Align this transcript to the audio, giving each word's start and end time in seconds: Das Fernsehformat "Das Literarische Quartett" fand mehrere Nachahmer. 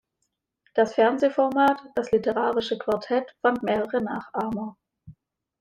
Das 0.73 0.95
Fernsehformat 0.95 1.79
"Das 1.93 2.09
Literarische 2.09 2.79
Quartett" 2.79 3.35
fand 3.43 3.61
mehrere 3.61 4.01
Nachahmer. 4.01 4.75